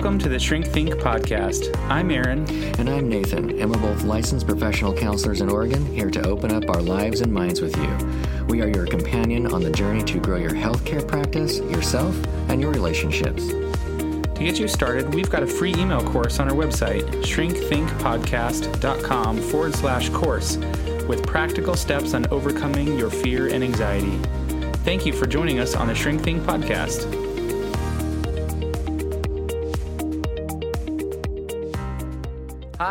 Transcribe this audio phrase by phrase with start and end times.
[0.00, 1.78] Welcome to the Shrink Think podcast.
[1.90, 2.48] I'm Aaron.
[2.78, 6.70] And I'm Nathan, and we're both licensed professional counselors in Oregon, here to open up
[6.70, 7.94] our lives and minds with you.
[8.46, 12.16] We are your companion on the journey to grow your healthcare practice, yourself,
[12.48, 13.48] and your relationships.
[13.48, 19.74] To get you started, we've got a free email course on our website, shrinkthinkpodcast.com forward
[19.74, 20.56] slash course,
[21.08, 24.18] with practical steps on overcoming your fear and anxiety.
[24.82, 27.29] Thank you for joining us on the Shrink Think podcast.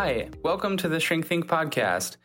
[0.09, 2.17] Hi, welcome to the Shrink Think podcast.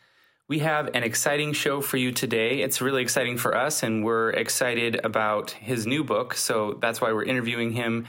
[0.48, 2.62] We have an exciting show for you today.
[2.62, 6.32] It's really exciting for us, and we're excited about his new book.
[6.32, 8.06] So that's why we're interviewing him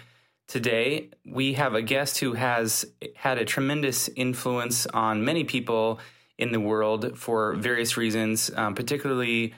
[0.48, 1.10] today.
[1.26, 2.86] We have a guest who has
[3.18, 6.00] had a tremendous influence on many people
[6.38, 9.56] in the world for various reasons, um, particularly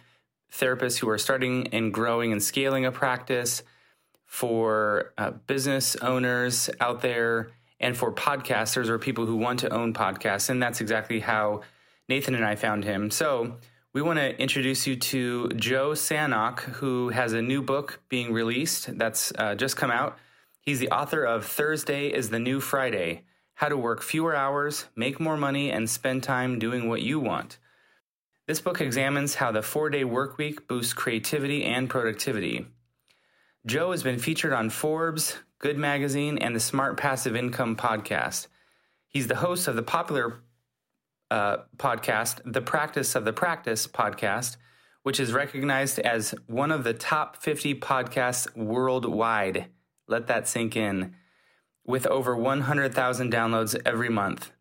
[0.52, 3.62] therapists who are starting and growing and scaling a practice,
[4.26, 9.94] for uh, business owners out there and for podcasters or people who want to own
[9.94, 10.50] podcasts.
[10.50, 11.62] And that's exactly how
[12.10, 13.12] Nathan and I found him.
[13.12, 13.58] So
[13.94, 18.98] we want to introduce you to Joe Sanok, who has a new book being released
[18.98, 20.18] that's uh, just come out.
[20.62, 23.24] He's the author of Thursday is the New Friday
[23.55, 27.58] How to Work Fewer Hours, Make More Money, and Spend Time Doing What You Want.
[28.48, 32.66] This book examines how the four day work week boosts creativity and productivity.
[33.66, 38.46] Joe has been featured on Forbes, Good Magazine, and the Smart Passive Income podcast.
[39.08, 40.41] He's the host of the popular
[41.32, 44.58] uh, podcast, The Practice of the Practice podcast,
[45.02, 49.66] which is recognized as one of the top 50 podcasts worldwide.
[50.08, 51.16] Let that sink in.
[51.84, 54.52] With over 100,000 downloads every month.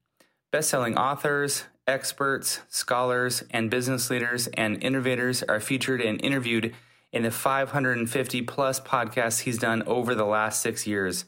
[0.51, 6.75] Best-selling authors, experts, scholars, and business leaders and innovators are featured and interviewed
[7.17, 11.25] in the 550 plus podcasts he's done over the last six years.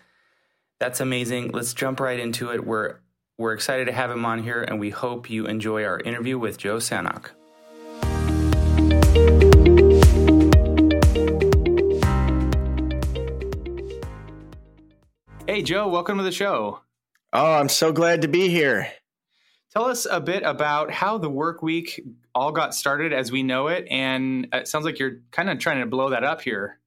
[0.79, 1.53] That's amazing.
[1.53, 2.67] Let's jump right into it.
[2.67, 2.97] We're,
[3.39, 6.59] we're excited to have him on here, and we hope you enjoy our interview with
[6.59, 7.31] Joe Sanok.
[15.47, 16.81] Hey, Joe, welcome to the show.
[17.33, 18.89] Oh, I'm so glad to be here.
[19.71, 22.01] Tell us a bit about how the work week
[22.35, 23.87] all got started as we know it.
[23.91, 26.79] And it sounds like you're kind of trying to blow that up here.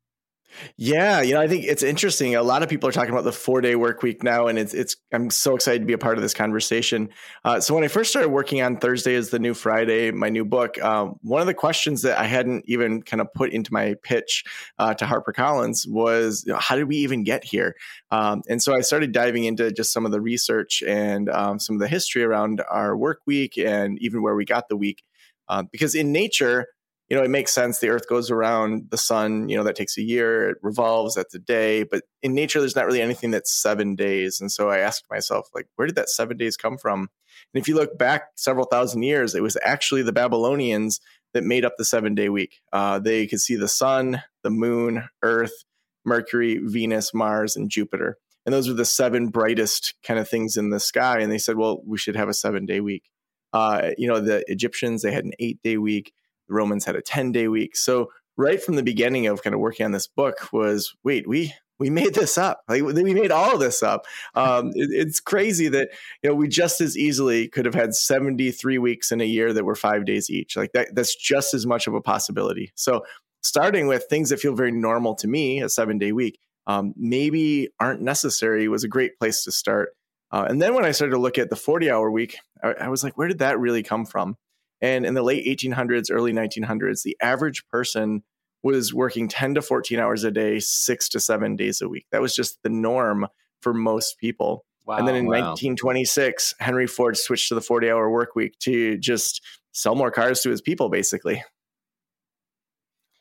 [0.78, 2.35] Yeah, you know, I think it's interesting.
[2.35, 4.73] A lot of people are talking about the four day work week now, and it's
[4.73, 4.95] it's.
[5.13, 7.09] I'm so excited to be a part of this conversation.
[7.44, 10.45] Uh, so when I first started working on Thursday is the new Friday, my new
[10.45, 13.95] book, um, one of the questions that I hadn't even kind of put into my
[14.03, 14.44] pitch
[14.78, 17.75] uh, to HarperCollins was, you know, how did we even get here?
[18.11, 21.75] Um, and so I started diving into just some of the research and um, some
[21.75, 25.03] of the history around our work week and even where we got the week,
[25.47, 26.67] uh, because in nature
[27.11, 27.79] you know, it makes sense.
[27.79, 31.35] The earth goes around the sun, you know, that takes a year, it revolves, that's
[31.35, 31.83] a day.
[31.83, 34.39] But in nature, there's not really anything that's seven days.
[34.39, 37.09] And so I asked myself, like, where did that seven days come from?
[37.53, 41.01] And if you look back several thousand years, it was actually the Babylonians
[41.33, 42.61] that made up the seven day week.
[42.72, 45.66] Uh, they could see the sun, the moon, Earth,
[46.05, 48.19] Mercury, Venus, Mars, and Jupiter.
[48.45, 51.19] And those were the seven brightest kind of things in the sky.
[51.19, 53.09] And they said, well, we should have a seven day week.
[53.51, 56.13] Uh, you know, the Egyptians, they had an eight day week.
[56.51, 57.78] The Romans had a 10 day week.
[57.78, 61.53] So right from the beginning of kind of working on this book was wait, we
[61.79, 62.62] we made this up.
[62.67, 64.06] Like we made all this up.
[64.35, 65.90] Um, it, it's crazy that
[66.22, 69.63] you know we just as easily could have had 73 weeks in a year that
[69.63, 70.57] were five days each.
[70.57, 72.72] Like that, that's just as much of a possibility.
[72.75, 73.03] So
[73.41, 77.69] starting with things that feel very normal to me, a seven day week, um, maybe
[77.79, 79.90] aren't necessary was a great place to start.
[80.31, 82.88] Uh, and then when I started to look at the 40 hour week, I, I
[82.90, 84.38] was like, where did that really come from?
[84.81, 88.23] And in the late 1800s, early 1900s, the average person
[88.63, 92.05] was working 10 to 14 hours a day, six to seven days a week.
[92.11, 93.27] That was just the norm
[93.61, 94.65] for most people.
[94.85, 95.49] Wow, and then in wow.
[95.51, 100.41] 1926, Henry Ford switched to the 40 hour work week to just sell more cars
[100.41, 101.43] to his people, basically.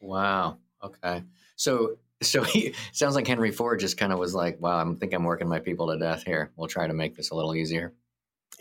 [0.00, 0.58] Wow.
[0.82, 1.22] Okay.
[1.56, 5.12] So, so he sounds like Henry Ford just kind of was like, wow, I think
[5.12, 6.50] I'm working my people to death here.
[6.56, 7.92] We'll try to make this a little easier.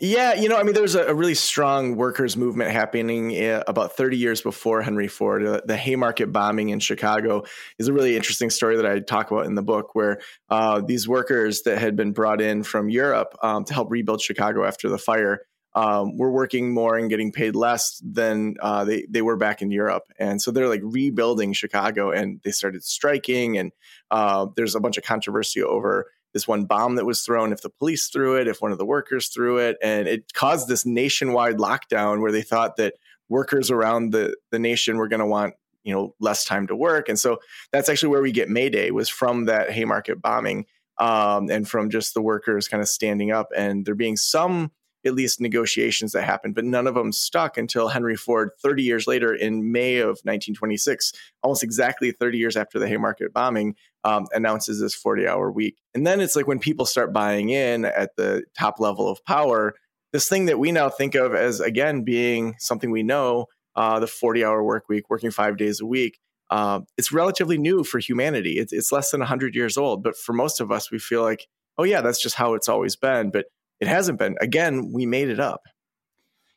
[0.02, 3.98] Yeah, you know, I mean, there's a, a really strong workers' movement happening uh, about
[3.98, 5.44] 30 years before Henry Ford.
[5.44, 7.44] Uh, the Haymarket bombing in Chicago
[7.78, 11.06] is a really interesting story that I talk about in the book, where uh, these
[11.06, 14.96] workers that had been brought in from Europe um, to help rebuild Chicago after the
[14.96, 15.42] fire
[15.74, 19.70] um, were working more and getting paid less than uh, they they were back in
[19.70, 23.70] Europe, and so they're like rebuilding Chicago, and they started striking, and
[24.10, 27.70] uh, there's a bunch of controversy over this one bomb that was thrown, if the
[27.70, 29.76] police threw it, if one of the workers threw it.
[29.82, 32.94] And it caused this nationwide lockdown where they thought that
[33.28, 37.08] workers around the, the nation were going to want you know less time to work
[37.08, 37.38] and so
[37.72, 40.66] that's actually where we get may day was from that haymarket bombing
[40.98, 44.70] um, and from just the workers kind of standing up and there being some
[45.04, 49.06] at least negotiations that happened, but none of them stuck until Henry Ford, 30 years
[49.06, 51.12] later, in May of 1926,
[51.42, 55.76] almost exactly 30 years after the Haymarket bombing, um, announces this 40 hour week.
[55.94, 59.74] And then it's like when people start buying in at the top level of power,
[60.12, 64.06] this thing that we now think of as, again, being something we know uh, the
[64.06, 66.18] 40 hour work week, working five days a week.
[66.50, 68.58] Uh, it's relatively new for humanity.
[68.58, 70.02] It's, it's less than 100 years old.
[70.02, 71.46] But for most of us, we feel like,
[71.78, 73.30] oh, yeah, that's just how it's always been.
[73.30, 73.46] But
[73.78, 74.36] it hasn't been.
[74.40, 75.62] Again, we made it up.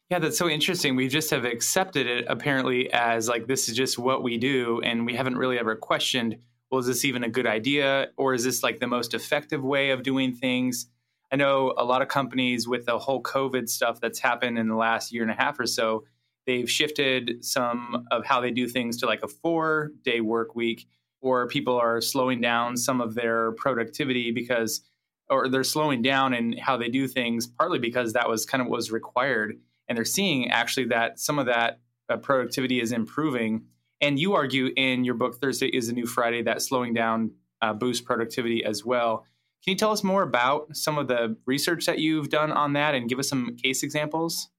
[0.09, 0.95] Yeah, that's so interesting.
[0.95, 5.05] We just have accepted it apparently as like this is just what we do, and
[5.05, 6.37] we haven't really ever questioned,
[6.73, 9.91] well, is this even a good idea, or is this like the most effective way
[9.91, 10.87] of doing things?
[11.31, 14.75] I know a lot of companies with the whole COVID stuff that's happened in the
[14.75, 16.05] last year and a half or so,
[16.47, 20.87] they've shifted some of how they do things to like a four day work week,
[21.21, 24.81] or people are slowing down some of their productivity because
[25.29, 28.67] or they're slowing down in how they do things, partly because that was kind of
[28.67, 29.59] what was required.
[29.87, 33.65] And they're seeing actually that some of that uh, productivity is improving.
[34.03, 37.71] And you argue in your book, Thursday is a New Friday, that slowing down uh,
[37.71, 39.19] boosts productivity as well.
[39.63, 42.95] Can you tell us more about some of the research that you've done on that
[42.95, 44.49] and give us some case examples?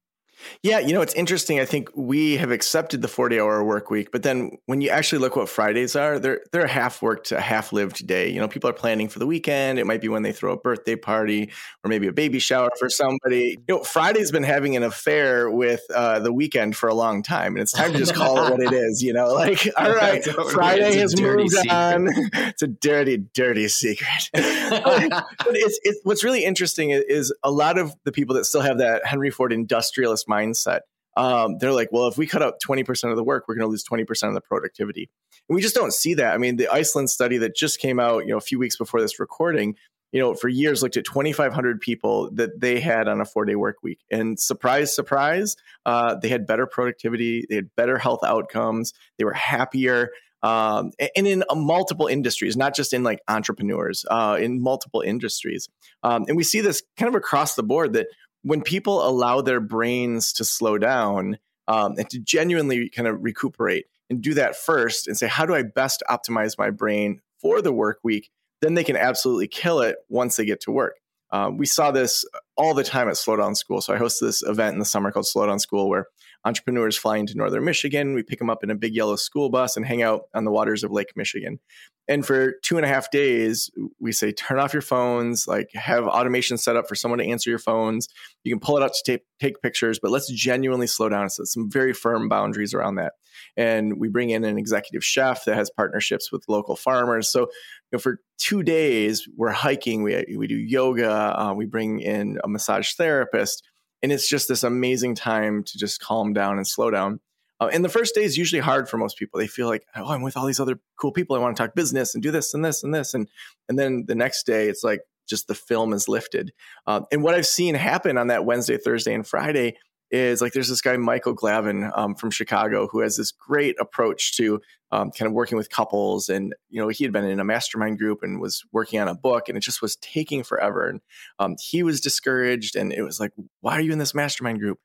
[0.63, 1.59] Yeah, you know, it's interesting.
[1.59, 5.19] I think we have accepted the 40 hour work week, but then when you actually
[5.19, 8.29] look what Fridays are, they're they're a half worked, a half lived day.
[8.29, 9.79] You know, people are planning for the weekend.
[9.79, 11.51] It might be when they throw a birthday party
[11.83, 13.57] or maybe a baby shower for somebody.
[13.67, 17.53] You know, Friday's been having an affair with uh, the weekend for a long time,
[17.53, 19.01] and it's time to just call it what it is.
[19.01, 20.53] You know, like all right, totally.
[20.53, 21.71] Friday has moved secret.
[21.71, 22.07] on.
[22.33, 24.29] it's a dirty, dirty secret.
[24.33, 28.79] but it's, it's what's really interesting is a lot of the people that still have
[28.79, 30.81] that Henry Ford industrialist mindset.
[31.17, 33.71] Um, they're like, well, if we cut out 20% of the work, we're going to
[33.71, 35.09] lose 20% of the productivity.
[35.47, 36.33] And we just don't see that.
[36.33, 38.99] I mean, the Iceland study that just came out, you know, a few weeks before
[38.99, 39.75] this recording,
[40.11, 43.55] you know, for years looked at 2,500 people that they had on a four day
[43.55, 43.99] work week.
[44.11, 45.55] And surprise, surprise,
[45.85, 50.11] uh, they had better productivity, they had better health outcomes, they were happier.
[50.41, 55.67] Um, and in uh, multiple industries, not just in like entrepreneurs, uh, in multiple industries.
[56.03, 58.07] Um, and we see this kind of across the board that
[58.45, 63.87] when people allow their brains to slow down um, and to genuinely kind of recuperate
[64.07, 67.73] and do that first and say, how do I best optimize my brain for the
[67.73, 68.29] work week?
[68.61, 70.99] Then they can absolutely kill it once they get to work.
[71.31, 72.23] Um, we saw this
[72.57, 73.81] all the time at Slowdown School.
[73.81, 76.07] So I host this event in the summer called Slowdown School where
[76.45, 78.13] entrepreneurs fly into northern Michigan.
[78.13, 80.51] We pick them up in a big yellow school bus and hang out on the
[80.51, 81.59] waters of Lake Michigan.
[82.07, 86.05] And for two and a half days, we say turn off your phones, like have
[86.05, 88.07] automation set up for someone to answer your phones.
[88.43, 91.31] You can pull it out to take, take pictures, but let's genuinely slow down.
[91.31, 93.13] So some very firm boundaries around that.
[93.57, 97.29] And we bring in an executive chef that has partnerships with local farmers.
[97.31, 97.47] So you
[97.93, 102.47] know, for two days, we're hiking, we, we do yoga, uh, we bring in a
[102.47, 103.63] massage therapist
[104.05, 107.19] and it's just this amazing time to just calm down and slow down.
[107.59, 109.39] Uh, and the first day is usually hard for most people.
[109.39, 111.35] They feel like, oh, I'm with all these other cool people.
[111.35, 113.13] I want to talk business and do this and this and this.
[113.15, 113.27] And
[113.67, 116.53] and then the next day, it's like just the film is lifted.
[116.85, 119.77] Uh, and what I've seen happen on that Wednesday, Thursday, and Friday
[120.15, 124.35] is like there's this guy Michael Glavin um, from Chicago who has this great approach
[124.37, 127.43] to um, kind of working with couples, and you know he had been in a
[127.43, 131.01] mastermind group and was working on a book, and it just was taking forever, and
[131.39, 133.31] um, he was discouraged, and it was like,
[133.61, 134.79] why are you in this mastermind group?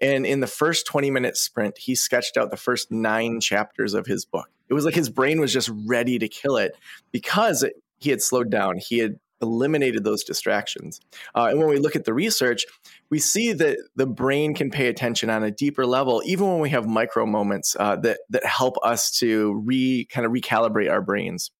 [0.00, 4.06] And in the first 20 minute sprint, he sketched out the first nine chapters of
[4.06, 4.48] his book.
[4.68, 6.76] It was like his brain was just ready to kill it
[7.12, 7.64] because
[7.98, 8.78] he had slowed down.
[8.78, 11.00] He had eliminated those distractions.
[11.34, 12.64] Uh, and when we look at the research,
[13.10, 16.70] we see that the brain can pay attention on a deeper level, even when we
[16.70, 21.50] have micro moments uh, that that help us to re kind of recalibrate our brains.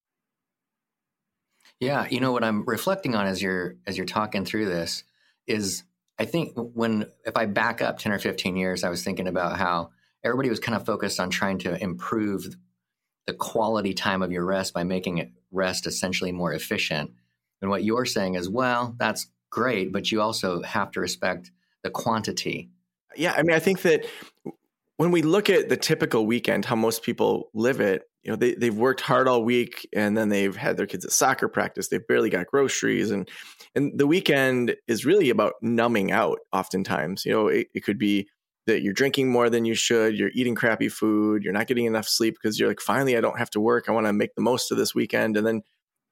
[1.81, 5.05] Yeah, you know what I'm reflecting on as you're as you're talking through this
[5.47, 5.85] is
[6.19, 9.59] I think when if I back up 10 or 15 years, I was thinking about
[9.59, 9.91] how
[10.23, 12.57] everybody was kind of focused on trying to improve
[13.27, 17.13] the quality time of your rest by making it rest essentially more efficient.
[17.61, 21.52] And what you're saying is, well, that's great, but you also have to respect
[21.84, 22.70] the quantity.
[23.16, 24.04] Yeah, I mean, I think that
[24.96, 28.54] when we look at the typical weekend, how most people live it, you know, they,
[28.54, 31.88] they've worked hard all week and then they've had their kids at soccer practice.
[31.88, 33.12] They've barely got groceries.
[33.12, 33.28] And,
[33.76, 37.25] and the weekend is really about numbing out oftentimes.
[37.25, 38.28] You know, it, it could be
[38.66, 42.08] that you're drinking more than you should, you're eating crappy food, you're not getting enough
[42.08, 43.88] sleep because you're like, finally, I don't have to work.
[43.88, 45.37] I want to make the most of this weekend.
[45.37, 45.62] And then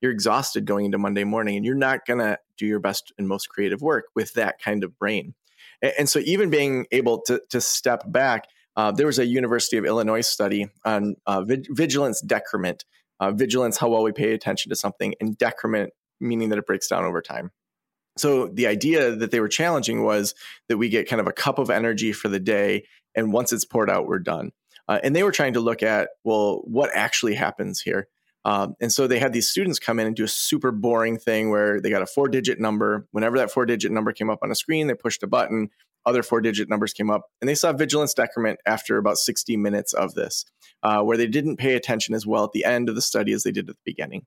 [0.02, 3.28] you're exhausted going into Monday morning and you're not going to do your best and
[3.28, 5.34] most creative work with that kind of brain.
[5.80, 9.76] And, and so, even being able to, to step back, uh, there was a University
[9.76, 12.84] of Illinois study on uh, vigilance decrement.
[13.20, 16.88] Uh, vigilance, how well we pay attention to something, and decrement meaning that it breaks
[16.88, 17.50] down over time.
[18.16, 20.34] So the idea that they were challenging was
[20.68, 23.64] that we get kind of a cup of energy for the day, and once it's
[23.64, 24.52] poured out, we're done.
[24.88, 28.08] Uh, and they were trying to look at well, what actually happens here.
[28.44, 31.50] Um, and so they had these students come in and do a super boring thing
[31.50, 33.06] where they got a four digit number.
[33.12, 35.70] Whenever that four digit number came up on a screen, they pushed a button,
[36.06, 39.92] other four digit numbers came up, and they saw vigilance decrement after about 60 minutes
[39.92, 40.44] of this,
[40.82, 43.42] uh, where they didn't pay attention as well at the end of the study as
[43.42, 44.26] they did at the beginning.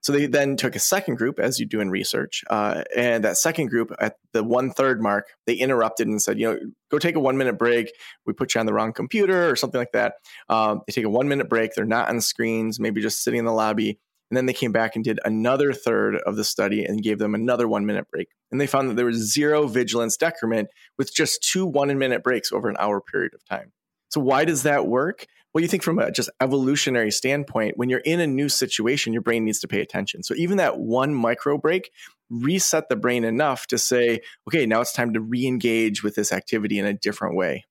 [0.00, 3.36] So they then took a second group, as you do in research, uh, and that
[3.36, 6.58] second group at the one third mark, they interrupted and said, you know,
[6.90, 7.92] go take a one minute break.
[8.24, 10.14] We put you on the wrong computer or something like that.
[10.48, 11.74] Um, they take a one minute break.
[11.74, 13.98] They're not on screens, maybe just sitting in the lobby.
[14.30, 17.34] And then they came back and did another third of the study and gave them
[17.34, 18.28] another one minute break.
[18.50, 20.68] And they found that there was zero vigilance decrement
[20.98, 23.72] with just two one minute breaks over an hour period of time.
[24.08, 25.26] So, why does that work?
[25.56, 29.22] Well, you think from a just evolutionary standpoint, when you're in a new situation, your
[29.22, 30.22] brain needs to pay attention.
[30.22, 31.92] So even that one micro break
[32.28, 36.78] reset the brain enough to say, okay, now it's time to re-engage with this activity
[36.78, 37.64] in a different way.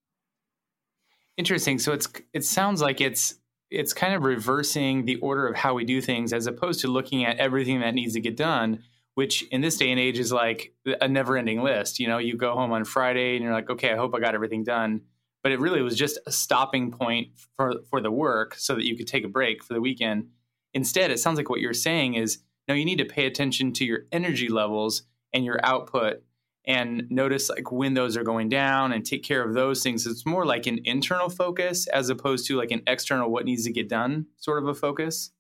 [1.38, 1.77] Interesting.
[1.77, 3.35] So it's it sounds like it's
[3.72, 7.25] it's kind of reversing the order of how we do things as opposed to looking
[7.25, 8.84] at everything that needs to get done
[9.15, 12.01] which in this day and age is like a never ending list.
[12.01, 14.36] You know, you go home on Friday and you're like, okay, I hope I got
[14.36, 15.03] everything done
[15.45, 18.98] but it really was just a stopping point for for the work so that you
[18.98, 20.27] could take a break for the weekend.
[20.74, 23.86] Instead, it sounds like what you're saying is no, you need to pay attention to
[23.86, 25.03] your energy levels
[25.34, 26.24] and your output
[26.67, 30.05] and notice like when those are going down and take care of those things.
[30.05, 33.72] It's more like an internal focus as opposed to like an external what needs to
[33.72, 35.31] get done sort of a focus.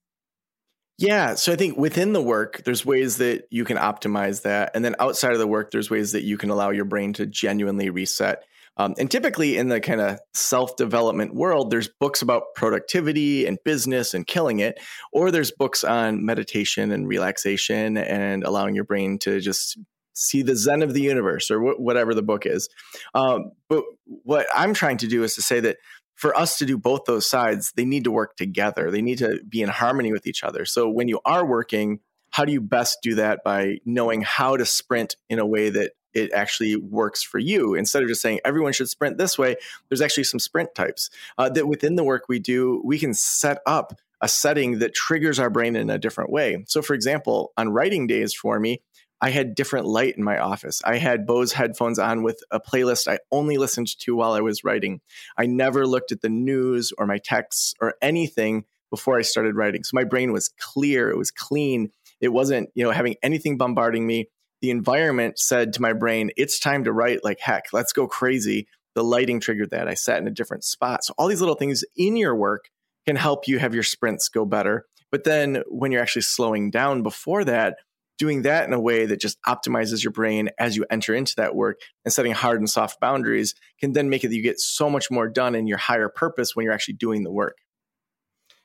[0.97, 1.35] Yeah.
[1.35, 4.71] So I think within the work, there's ways that you can optimize that.
[4.73, 7.25] And then outside of the work, there's ways that you can allow your brain to
[7.25, 8.43] genuinely reset.
[8.77, 13.57] Um, and typically in the kind of self development world, there's books about productivity and
[13.63, 14.79] business and killing it,
[15.13, 19.77] or there's books on meditation and relaxation and allowing your brain to just
[20.15, 22.69] see the zen of the universe or wh- whatever the book is.
[23.13, 25.77] Um, but what I'm trying to do is to say that
[26.15, 28.89] for us to do both those sides, they need to work together.
[28.89, 30.65] They need to be in harmony with each other.
[30.65, 31.99] So when you are working,
[32.31, 35.91] how do you best do that by knowing how to sprint in a way that
[36.13, 37.75] it actually works for you.
[37.75, 39.57] Instead of just saying everyone should sprint this way,
[39.89, 43.59] there's actually some sprint types uh, that within the work we do, we can set
[43.65, 46.63] up a setting that triggers our brain in a different way.
[46.67, 48.81] So, for example, on writing days for me,
[49.21, 50.81] I had different light in my office.
[50.85, 54.63] I had Bose headphones on with a playlist I only listened to while I was
[54.63, 55.01] writing.
[55.37, 59.83] I never looked at the news or my texts or anything before I started writing.
[59.83, 61.91] So my brain was clear, it was clean.
[62.21, 64.29] It wasn't, you know, having anything bombarding me
[64.61, 68.67] the environment said to my brain, it's time to write like heck, let's go crazy.
[68.95, 69.87] The lighting triggered that.
[69.87, 71.03] I sat in a different spot.
[71.03, 72.69] So, all these little things in your work
[73.05, 74.85] can help you have your sprints go better.
[75.11, 77.77] But then, when you're actually slowing down before that,
[78.17, 81.55] doing that in a way that just optimizes your brain as you enter into that
[81.55, 84.89] work and setting hard and soft boundaries can then make it that you get so
[84.89, 87.57] much more done in your higher purpose when you're actually doing the work.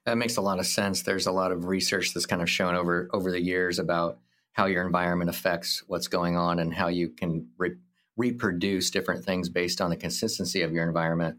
[0.07, 1.02] That makes a lot of sense.
[1.02, 4.19] There's a lot of research that's kind of shown over over the years about
[4.52, 7.76] how your environment affects what's going on and how you can re-
[8.16, 11.38] reproduce different things based on the consistency of your environment.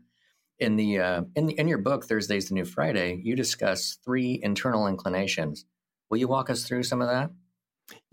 [0.59, 4.39] In the uh, in the, in your book Thursday's the New Friday, you discuss three
[4.41, 5.65] internal inclinations.
[6.09, 7.31] Will you walk us through some of that?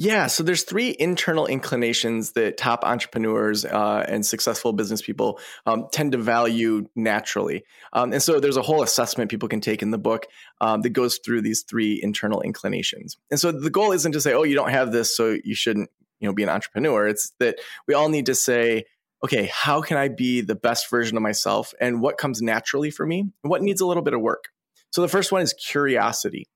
[0.00, 5.88] Yeah, so there's three internal inclinations that top entrepreneurs uh, and successful business people um,
[5.90, 9.90] tend to value naturally, um, and so there's a whole assessment people can take in
[9.90, 10.26] the book
[10.60, 13.16] um, that goes through these three internal inclinations.
[13.30, 15.90] And so the goal isn't to say, "Oh, you don't have this, so you shouldn't,
[16.20, 17.58] you know, be an entrepreneur." It's that
[17.88, 18.84] we all need to say,
[19.24, 23.04] "Okay, how can I be the best version of myself, and what comes naturally for
[23.04, 24.44] me, and what needs a little bit of work."
[24.90, 26.46] So the first one is curiosity,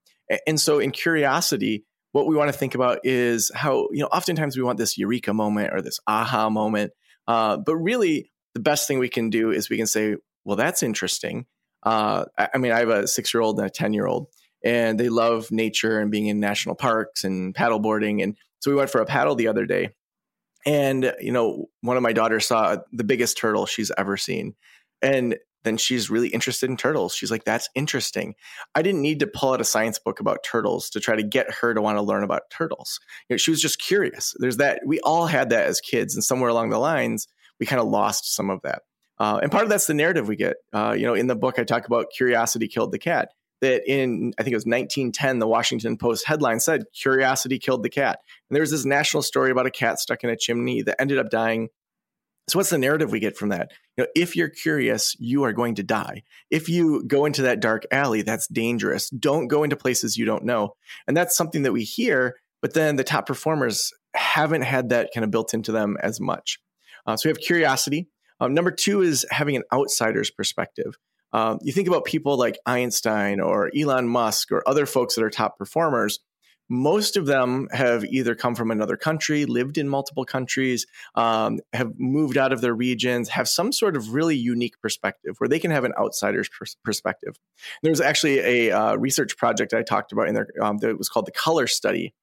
[0.47, 4.57] and so in curiosity what we want to think about is how you know oftentimes
[4.57, 6.93] we want this eureka moment or this aha moment
[7.27, 10.83] uh, but really the best thing we can do is we can say well that's
[10.83, 11.47] interesting.
[11.83, 14.29] Uh, I, mean i have a six year old and a ten year old
[14.65, 18.91] and they love nature and being in national parks and paddleboarding and so we went
[18.91, 19.91] for a paddle the other day
[20.65, 24.55] and you know one of my daughters saw the biggest turtle she's ever seen
[25.01, 27.15] and then she's really interested in turtles.
[27.15, 28.35] She's like, that's interesting.
[28.75, 31.51] I didn't need to pull out a science book about turtles to try to get
[31.51, 33.01] her to want to learn about turtles.
[33.29, 34.35] You know, she was just curious.
[34.39, 34.81] There's that.
[34.87, 37.29] We all had that as kids, and somewhere along the lines,
[37.59, 38.83] we kind of lost some of that.
[39.19, 40.57] Uh, and part of that's the narrative we get.
[40.73, 43.31] Uh, you know, in the book, I talk about curiosity killed the cat.
[43.61, 47.89] That in, I think it was 1910, the Washington Post headline said, Curiosity killed the
[47.89, 48.19] cat.
[48.51, 51.19] And there was this national story about a cat stuck in a chimney that ended
[51.19, 51.69] up dying
[52.53, 53.73] so what's the narrative we get from that?
[53.97, 56.23] You know, if you're curious, you are going to die.
[56.51, 59.09] If you go into that dark alley, that's dangerous.
[59.09, 60.75] Don't go into places you don't know.
[61.07, 65.25] And that's something that we hear, but then the top performers haven't had that kind
[65.25, 66.59] of built into them as much.
[67.07, 68.09] Uh, so we have curiosity.
[68.39, 70.99] Um, number two is having an outsider's perspective.
[71.33, 75.31] Um, you think about people like Einstein or Elon Musk or other folks that are
[75.31, 76.19] top performers.
[76.69, 81.93] Most of them have either come from another country, lived in multiple countries, um, have
[81.99, 85.71] moved out of their regions, have some sort of really unique perspective where they can
[85.71, 87.39] have an outsider's pers- perspective.
[87.83, 91.09] There was actually a uh, research project I talked about in there um, that was
[91.09, 92.15] called the Color Study,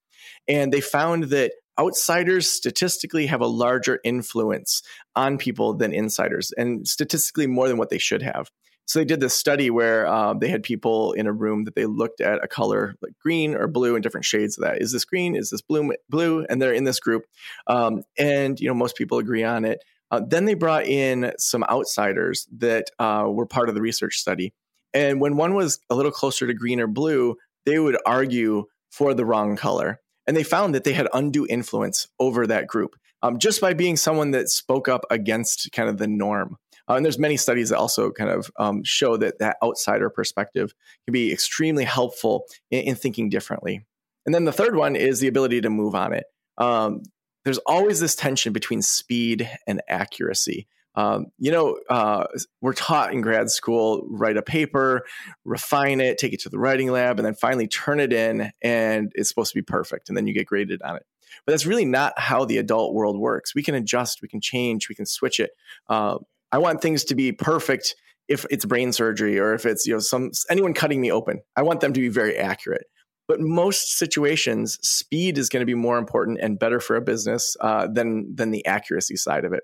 [0.48, 4.82] and they found that outsiders statistically have a larger influence
[5.16, 8.50] on people than insiders, and statistically more than what they should have.
[8.90, 11.86] So they did this study where um, they had people in a room that they
[11.86, 14.82] looked at a color like green or blue and different shades of that.
[14.82, 15.36] Is this green?
[15.36, 15.92] Is this blue?
[16.10, 16.44] Blue?
[16.50, 17.26] And they're in this group,
[17.68, 19.84] um, and you know most people agree on it.
[20.10, 24.54] Uh, then they brought in some outsiders that uh, were part of the research study,
[24.92, 27.36] and when one was a little closer to green or blue,
[27.68, 32.08] they would argue for the wrong color, and they found that they had undue influence
[32.20, 36.08] over that group um, just by being someone that spoke up against kind of the
[36.08, 36.58] norm.
[36.90, 40.74] Uh, and there's many studies that also kind of um, show that that outsider perspective
[41.06, 43.86] can be extremely helpful in, in, thinking differently.
[44.26, 46.26] And then the third one is the ability to move on it.
[46.58, 47.04] Um,
[47.46, 50.68] there's always this tension between speed and accuracy.
[50.96, 52.26] Um, you know, uh,
[52.62, 55.06] we're taught in grad school write a paper,
[55.46, 59.12] refine it, take it to the writing lab, and then finally turn it in, and
[59.16, 61.06] it's supposed to be perfect, and then you get graded on it.
[61.46, 63.56] But that's really not how the adult world works.
[63.56, 65.52] We can adjust, we can change, we can switch it.
[65.88, 66.18] Uh,
[66.52, 67.96] I want things to be perfect
[68.28, 71.42] if it's brain surgery or if it's you know some anyone cutting me open.
[71.56, 72.86] I want them to be very accurate.
[73.28, 77.56] But most situations, speed is going to be more important and better for a business
[77.62, 79.64] uh, than than the accuracy side of it.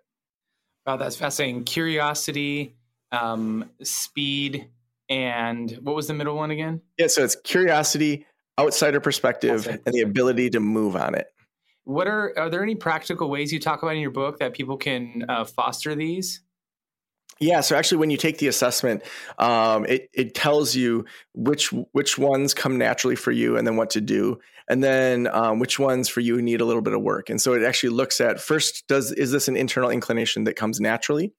[0.86, 1.64] Wow, that's fascinating.
[1.64, 2.76] Curiosity,
[3.12, 4.70] um, speed,
[5.10, 6.82] and what was the middle one again?
[7.00, 8.28] Yeah, so it's curiosity,
[8.60, 9.82] outsider perspective, outsider.
[9.86, 11.28] and the ability to move on it.
[11.86, 14.78] What are are there any practical ways you talk about in your book that people
[14.78, 16.42] can uh, foster these?
[17.40, 19.04] Yeah, so actually, when you take the assessment,
[19.38, 23.90] um, it it tells you which which ones come naturally for you, and then what
[23.92, 27.30] to do, and then um, which ones for you need a little bit of work.
[27.30, 30.80] And so it actually looks at first, does is this an internal inclination that comes
[30.80, 31.34] naturally?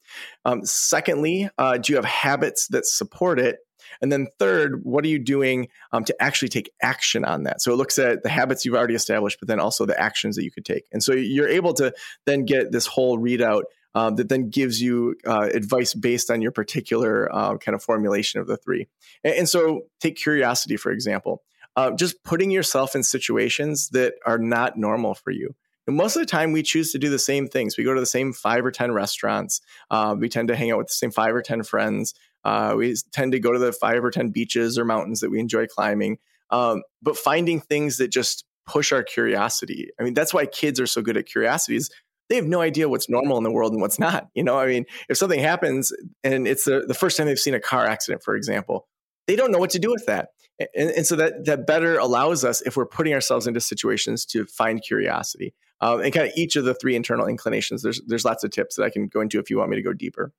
[0.45, 3.61] Um, secondly, uh, do you have habits that support it?
[4.03, 7.63] And then third, what are you doing um, to actually take action on that?
[7.63, 10.45] So it looks at the habits you've already established, but then also the actions that
[10.45, 10.85] you could take.
[10.93, 11.95] And so you're able to
[12.27, 13.63] then get this whole readout
[13.97, 18.39] uh, that then gives you uh, advice based on your particular uh, kind of formulation
[18.39, 18.87] of the three.
[19.25, 21.43] And, and so, take curiosity, for example,
[21.77, 25.55] uh, just putting yourself in situations that are not normal for you.
[25.87, 27.79] And most of the time, we choose to do the same things.
[27.79, 29.63] We go to the same five or 10 restaurants.
[29.91, 32.13] Uh, we tend to hang out with the same five or 10 friends.
[32.45, 35.41] Uh, we tend to go to the five or 10 beaches or mountains that we
[35.41, 36.19] enjoy climbing.
[36.51, 39.91] Um, but finding things that just push our curiosity.
[39.99, 41.89] I mean, that's why kids are so good at curiosities
[42.29, 44.29] they have no idea what's normal in the world and what's not.
[44.35, 45.93] You know, I mean, if something happens
[46.25, 48.87] and it's the, the first time they've seen a car accident, for example,
[49.27, 50.31] they don't know what to do with that.
[50.59, 54.47] And, and so that, that better allows us, if we're putting ourselves into situations, to
[54.47, 55.55] find curiosity.
[55.81, 58.77] Um, and kind of each of the three internal inclinations, there's, there's lots of tips
[58.77, 60.33] that I can go into if you want me to go deeper.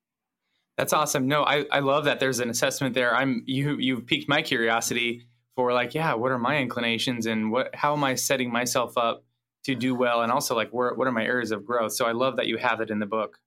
[0.77, 1.27] That's awesome.
[1.27, 3.15] No, I, I love that there's an assessment there.
[3.15, 7.73] I'm you you've piqued my curiosity for like, yeah, what are my inclinations and what
[7.73, 9.25] how am I setting myself up
[9.67, 11.93] to do well and also like where, what are my areas of growth?
[11.93, 13.37] So i love that you have it in the book.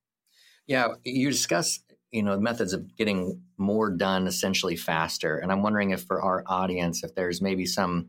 [0.67, 1.81] Yeah you discuss
[2.13, 6.43] you know methods of getting more done essentially faster and i'm wondering if for our
[6.47, 8.09] audience if there's maybe some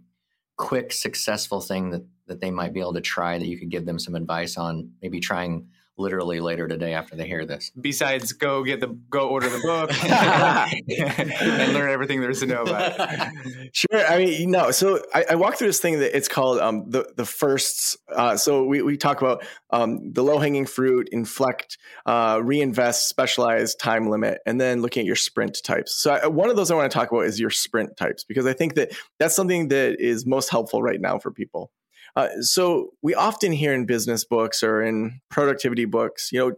[0.58, 3.86] quick successful thing that that they might be able to try that you could give
[3.86, 7.72] them some advice on maybe trying literally later today after they hear this.
[7.80, 9.92] Besides, go get the go order the book
[11.64, 13.32] and learn everything there is to know about it.
[13.74, 14.06] Sure.
[14.06, 14.72] I mean, no.
[14.72, 17.98] So I, I walked through this thing that it's called um, the the firsts.
[18.14, 23.76] Uh, so we we talk about um, the low hanging fruit, inflect, uh, reinvest, specialize,
[23.76, 25.94] time limit, and then looking at your sprint types.
[25.94, 28.46] So I, one of those I want to talk about is your sprint types because
[28.46, 31.72] I think that that's something that is most helpful right now for people.
[32.16, 36.52] Uh, so we often hear in business books or in productivity books, you know,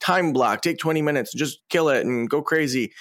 [0.00, 2.92] time block, take 20 minutes, just kill it and go crazy.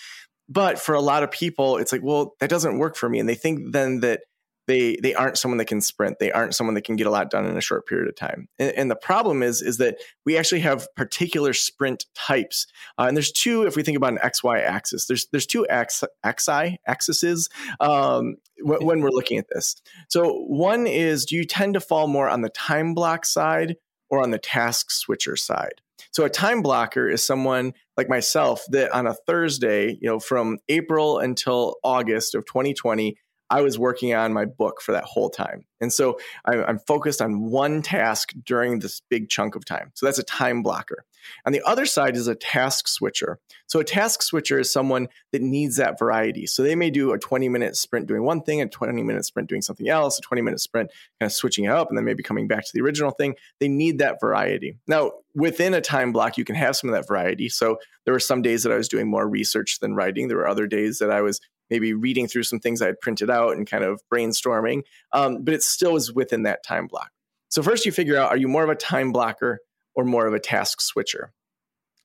[0.47, 3.19] But for a lot of people, it's like, well, that doesn't work for me.
[3.19, 4.21] And they think then that
[4.69, 6.19] they they aren't someone that can sprint.
[6.19, 8.47] They aren't someone that can get a lot done in a short period of time.
[8.59, 12.67] And, and the problem is is that we actually have particular sprint types.
[12.97, 13.63] Uh, and there's two.
[13.63, 16.03] If we think about an x y axis, there's there's two x
[16.39, 19.75] xi axes um, w- when we're looking at this.
[20.07, 23.75] So one is, do you tend to fall more on the time block side
[24.09, 25.81] or on the task switcher side?
[26.11, 30.59] So a time blocker is someone like myself that on a Thursday, you know, from
[30.69, 33.17] April until August of 2020,
[33.49, 35.65] I was working on my book for that whole time.
[35.81, 39.91] And so I'm focused on one task during this big chunk of time.
[39.95, 41.05] So that's a time blocker.
[41.45, 43.39] On the other side is a task switcher.
[43.67, 46.47] So a task switcher is someone that needs that variety.
[46.47, 49.49] So they may do a 20 minute sprint doing one thing, a 20 minute sprint
[49.49, 52.23] doing something else, a 20 minute sprint kind of switching it up, and then maybe
[52.23, 53.35] coming back to the original thing.
[53.59, 54.75] They need that variety.
[54.87, 57.49] Now, within a time block, you can have some of that variety.
[57.49, 60.27] So there were some days that I was doing more research than writing.
[60.27, 63.29] There were other days that I was maybe reading through some things I had printed
[63.29, 67.11] out and kind of brainstorming, um, but it still is within that time block.
[67.49, 69.59] So first you figure out, are you more of a time blocker
[69.95, 71.33] or more of a task switcher?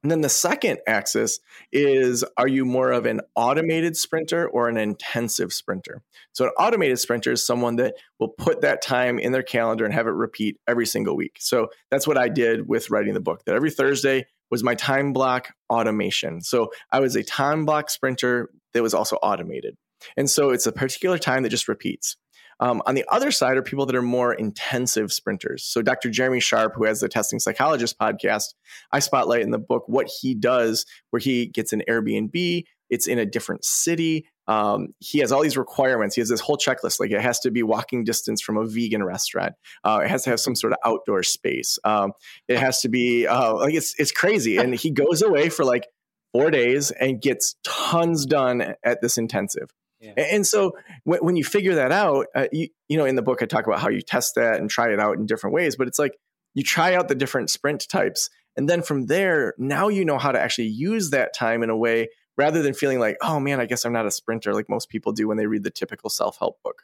[0.05, 1.40] And then the second axis
[1.72, 6.03] is are you more of an automated sprinter or an intensive sprinter?
[6.33, 9.94] So, an automated sprinter is someone that will put that time in their calendar and
[9.94, 11.38] have it repeat every single week.
[11.40, 15.12] So, that's what I did with writing the book, that every Thursday was my time
[15.12, 16.40] block automation.
[16.40, 19.76] So, I was a time block sprinter that was also automated.
[20.16, 22.16] And so, it's a particular time that just repeats.
[22.61, 25.64] Um, on the other side are people that are more intensive sprinters.
[25.64, 26.11] So, Dr.
[26.11, 28.54] Jeremy Sharp, who has the Testing Psychologist podcast,
[28.92, 33.18] I spotlight in the book what he does, where he gets an Airbnb, it's in
[33.18, 34.26] a different city.
[34.46, 36.14] Um, he has all these requirements.
[36.14, 37.00] He has this whole checklist.
[37.00, 39.54] Like it has to be walking distance from a vegan restaurant.
[39.83, 41.78] Uh, it has to have some sort of outdoor space.
[41.85, 42.12] Um,
[42.48, 44.59] it has to be uh, like it's it's crazy.
[44.59, 45.87] And he goes away for like
[46.33, 49.70] four days and gets tons done at this intensive.
[50.00, 50.12] Yeah.
[50.18, 50.72] And so
[51.04, 53.66] when, when, you figure that out, uh, you, you know, in the book, I talk
[53.66, 56.12] about how you test that and try it out in different ways, but it's like
[56.52, 58.28] you try out the different sprint types.
[58.57, 61.76] And then from there, now you know how to actually use that time in a
[61.76, 64.88] way rather than feeling like, oh man, I guess I'm not a sprinter like most
[64.88, 66.82] people do when they read the typical self help book.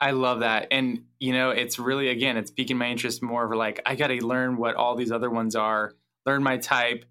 [0.00, 0.68] I love that.
[0.70, 4.06] And, you know, it's really, again, it's piquing my interest more of like, I got
[4.06, 5.92] to learn what all these other ones are,
[6.24, 7.04] learn my type.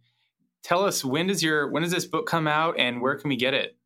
[0.63, 3.35] Tell us when does your, when does this book come out and where can we
[3.35, 3.77] get it?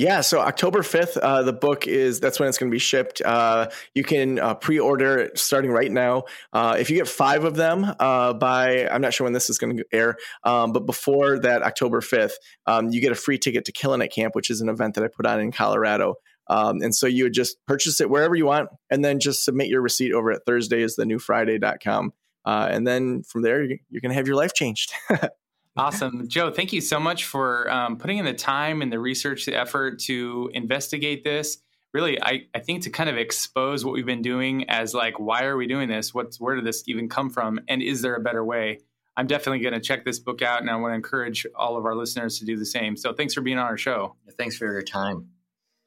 [0.00, 3.20] Yeah, so October 5th, uh, the book is that's when it's going to be shipped.
[3.20, 6.24] Uh, you can uh, pre order it starting right now.
[6.54, 9.58] Uh, if you get five of them uh, by, I'm not sure when this is
[9.58, 12.32] going to air, um, but before that October 5th,
[12.64, 15.04] um, you get a free ticket to Killing It Camp, which is an event that
[15.04, 16.14] I put on in Colorado.
[16.46, 19.68] Um, and so you would just purchase it wherever you want and then just submit
[19.68, 22.14] your receipt over at thursdaysthenewfriday.com.
[22.46, 24.94] Uh, and then from there, you're going to have your life changed.
[25.76, 26.28] Awesome.
[26.28, 29.54] Joe, thank you so much for um, putting in the time and the research, the
[29.54, 31.58] effort to investigate this.
[31.92, 35.44] Really, I, I think to kind of expose what we've been doing as like, why
[35.44, 36.14] are we doing this?
[36.14, 37.60] What's where did this even come from?
[37.68, 38.78] And is there a better way?
[39.16, 41.84] I'm definitely going to check this book out, and I want to encourage all of
[41.84, 42.96] our listeners to do the same.
[42.96, 44.14] So, thanks for being on our show.
[44.38, 45.30] Thanks for your time.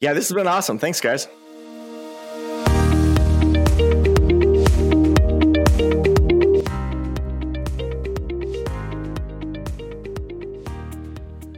[0.02, 0.78] Yeah, this has been awesome.
[0.78, 1.28] Thanks, guys.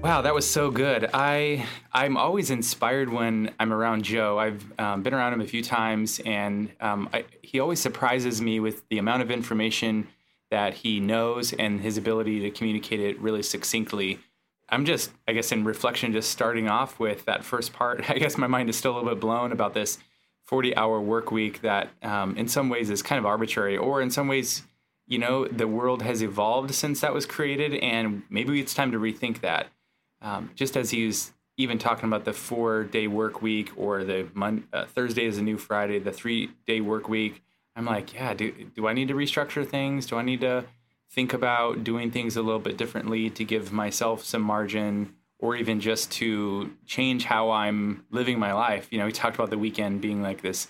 [0.06, 1.10] Wow, that was so good.
[1.16, 4.38] I I'm always inspired when I'm around Joe.
[4.38, 8.60] I've um, been around him a few times, and um, I, he always surprises me
[8.60, 10.08] with the amount of information
[10.52, 14.20] that he knows and his ability to communicate it really succinctly.
[14.70, 18.08] I'm just, I guess, in reflection, just starting off with that first part.
[18.12, 19.98] I guess my mind is still a little bit blown about this
[20.44, 24.12] 40 hour work week that, um, in some ways, is kind of arbitrary, or in
[24.12, 24.62] some ways,
[25.08, 29.00] you know, the world has evolved since that was created, and maybe it's time to
[29.00, 29.70] rethink that
[30.22, 34.28] um, just as he was even talking about the four day work week or the
[34.74, 37.42] uh, Thursday is a new Friday, the three day work week,
[37.76, 40.06] I'm like, yeah, do, do I need to restructure things?
[40.06, 40.66] Do I need to
[41.10, 45.80] think about doing things a little bit differently to give myself some margin or even
[45.80, 48.88] just to change how I'm living my life?
[48.92, 50.68] You know, we talked about the weekend being like this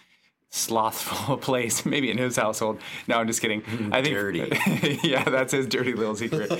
[0.55, 2.79] slothful place, maybe in his household.
[3.07, 3.63] No, I'm just kidding.
[3.91, 4.99] I think dirty.
[5.03, 6.59] yeah, that's his dirty little secret.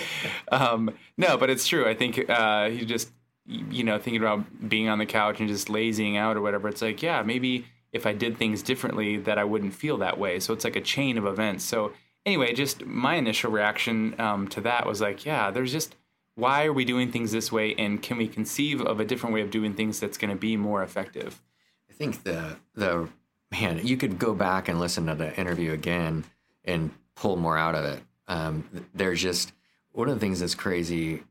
[0.51, 1.87] um, no, but it's true.
[1.87, 3.09] I think uh, he just,
[3.45, 6.67] you know, thinking about being on the couch and just lazying out or whatever.
[6.67, 10.39] It's like, yeah, maybe if I did things differently, that I wouldn't feel that way.
[10.39, 11.63] So it's like a chain of events.
[11.63, 11.93] So
[12.25, 15.95] anyway, just my initial reaction um, to that was like, yeah, there's just
[16.35, 19.39] why are we doing things this way, and can we conceive of a different way
[19.39, 21.41] of doing things that's going to be more effective?
[21.89, 23.07] I think the the
[23.51, 26.25] man, you could go back and listen to the interview again
[26.63, 28.01] and pull more out of it.
[28.27, 29.53] Um, there's just
[29.91, 31.23] one of the things that's crazy,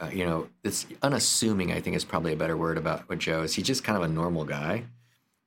[0.00, 1.72] uh, you know, it's unassuming.
[1.72, 3.54] I think is probably a better word about what Joe is.
[3.54, 4.84] He's just kind of a normal guy,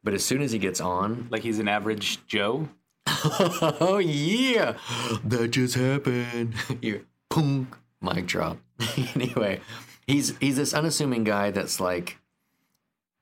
[0.04, 2.70] but as soon as he gets on, like he's an average Joe.
[3.08, 4.78] oh yeah,
[5.26, 6.54] that just happened.
[6.82, 8.58] you punk mic drop.
[9.16, 9.60] anyway,
[10.08, 12.20] he's he's this unassuming guy that's like,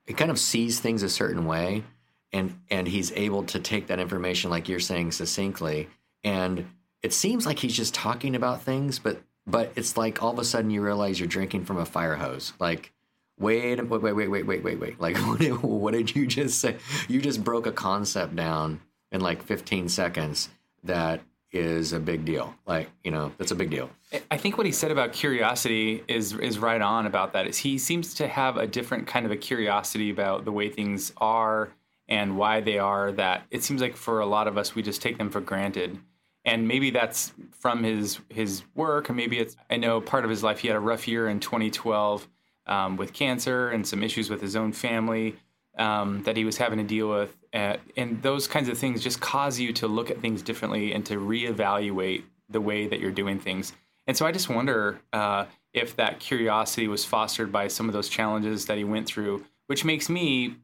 [0.05, 1.83] he kind of sees things a certain way
[2.31, 5.87] and and he's able to take that information like you're saying succinctly
[6.23, 6.65] and
[7.01, 10.45] it seems like he's just talking about things but but it's like all of a
[10.45, 12.91] sudden you realize you're drinking from a fire hose like
[13.39, 14.99] wait, wait, wait, wait, wait, wait, wait, wait.
[14.99, 16.75] Like, what did, what did you just say?
[17.07, 20.49] You just broke a concept down in like 15 seconds
[20.83, 22.53] that is a big deal.
[22.67, 23.89] Like, you know, that's a big deal.
[24.29, 27.47] I think what he said about curiosity is is right on about that.
[27.47, 31.11] Is he seems to have a different kind of a curiosity about the way things
[31.17, 31.69] are
[32.09, 35.01] and why they are that it seems like for a lot of us we just
[35.01, 35.97] take them for granted.
[36.43, 40.43] And maybe that's from his his work, or maybe it's I know part of his
[40.43, 42.27] life he had a rough year in 2012
[42.65, 45.35] um, with cancer and some issues with his own family
[45.77, 47.35] um, that he was having to deal with.
[47.53, 51.15] And those kinds of things just cause you to look at things differently and to
[51.15, 53.73] reevaluate the way that you're doing things.
[54.07, 58.09] And so I just wonder uh, if that curiosity was fostered by some of those
[58.09, 60.55] challenges that he went through, which makes me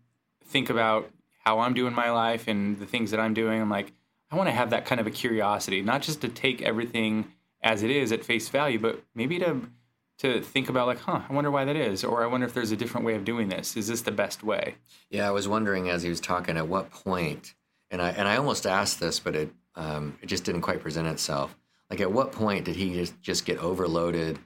[0.46, 1.10] think about
[1.46, 3.62] how I'm doing my life and the things that I'm doing.
[3.62, 3.94] I'm like,
[4.32, 7.32] I want to have that kind of a curiosity, not just to take everything
[7.62, 9.62] as it is at face value, but maybe to
[10.18, 12.72] to think about like, huh, I wonder why that is, or I wonder if there's
[12.72, 13.76] a different way of doing this.
[13.76, 14.76] Is this the best way?
[15.10, 17.54] Yeah, I was wondering as he was talking, at what point,
[17.92, 21.08] and I and I almost asked this, but it um, it just didn't quite present
[21.08, 21.56] itself.
[21.90, 24.40] Like, at what point did he just just get overloaded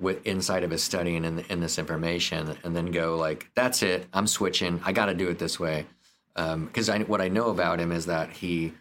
[0.00, 3.82] with inside of his study and in, in this information, and then go like, that's
[3.82, 5.86] it, I'm switching, I got to do it this way,
[6.34, 8.72] because um, what I know about him is that he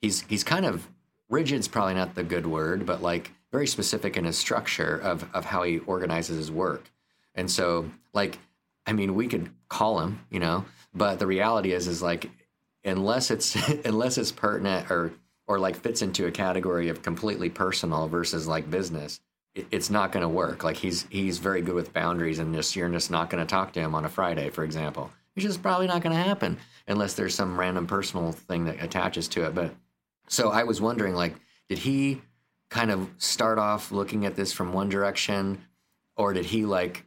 [0.00, 0.88] he's he's kind of
[1.28, 5.44] rigid's probably not the good word, but like very specific in his structure of of
[5.44, 6.90] how he organizes his work.
[7.34, 8.38] And so, like,
[8.86, 10.64] I mean, we could call him, you know,
[10.94, 12.30] but the reality is, is like,
[12.84, 15.12] unless it's unless it's pertinent or
[15.46, 19.20] or like fits into a category of completely personal versus like business,
[19.54, 20.64] it, it's not going to work.
[20.64, 23.72] Like he's he's very good with boundaries, and just you're just not going to talk
[23.72, 25.10] to him on a Friday, for example.
[25.36, 29.28] It's just probably not going to happen unless there's some random personal thing that attaches
[29.28, 29.54] to it.
[29.54, 29.74] But
[30.28, 31.34] so I was wondering, like,
[31.68, 32.22] did he
[32.68, 35.64] kind of start off looking at this from one direction,
[36.16, 37.04] or did he like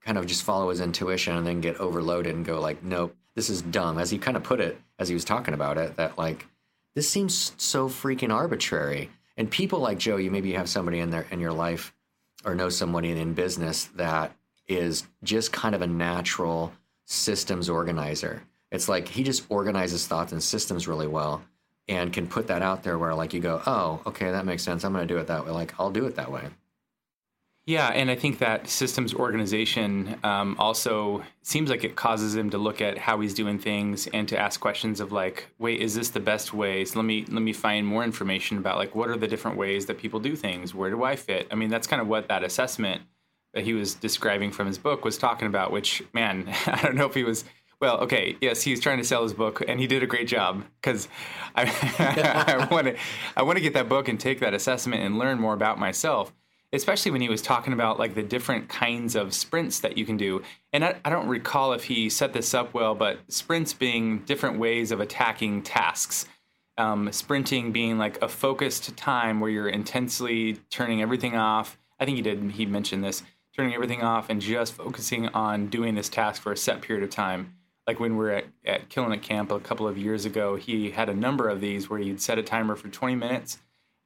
[0.00, 3.50] kind of just follow his intuition and then get overloaded and go like, nope, this
[3.50, 6.18] is dumb, as he kind of put it as he was talking about it, that
[6.18, 6.46] like
[6.94, 9.10] this seems so freaking arbitrary.
[9.36, 11.92] And people like Joe, you maybe have somebody in there in your life
[12.44, 14.32] or know somebody in business that
[14.68, 16.72] is just kind of a natural
[17.04, 18.42] systems organizer.
[18.70, 21.42] It's like he just organizes thoughts and systems really well
[21.88, 24.84] and can put that out there where like you go, oh, okay, that makes sense.
[24.84, 25.52] I'm going to do it that way.
[25.52, 26.48] Like I'll do it that way.
[27.66, 32.58] Yeah, and I think that systems organization um, also seems like it causes him to
[32.58, 36.10] look at how he's doing things and to ask questions of like, wait, is this
[36.10, 36.84] the best way?
[36.84, 39.86] So let me let me find more information about like what are the different ways
[39.86, 40.74] that people do things?
[40.74, 41.48] Where do I fit?
[41.50, 43.00] I mean, that's kind of what that assessment
[43.54, 45.72] that he was describing from his book was talking about.
[45.72, 47.44] Which man, I don't know if he was
[47.84, 50.64] well, okay, yes, he's trying to sell his book, and he did a great job
[50.80, 51.06] because
[51.54, 52.96] I, want to
[53.36, 56.32] I want to get that book and take that assessment and learn more about myself.
[56.72, 60.16] Especially when he was talking about like the different kinds of sprints that you can
[60.16, 64.20] do, and I, I don't recall if he set this up well, but sprints being
[64.20, 66.26] different ways of attacking tasks.
[66.76, 71.78] Um, sprinting being like a focused time where you're intensely turning everything off.
[72.00, 72.50] I think he did.
[72.52, 73.22] He mentioned this
[73.56, 77.10] turning everything off and just focusing on doing this task for a set period of
[77.10, 77.54] time
[77.86, 81.08] like when we are at, at Killing Camp a couple of years ago, he had
[81.08, 83.58] a number of these where he'd set a timer for 20 minutes,